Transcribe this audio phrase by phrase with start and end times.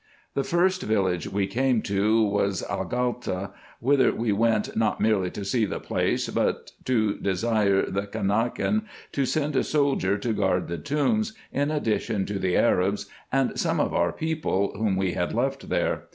[0.33, 5.63] The first village we came to was Agalta, whither we went not merely to see
[5.65, 11.33] the place but to desire the Caimakan to send a soldier to guard the tombs,
[11.53, 16.05] in addition to the Arabs, and some of our people, whom we had left there.